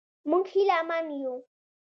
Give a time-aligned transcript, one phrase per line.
[0.29, 1.35] موږ هیله من یو.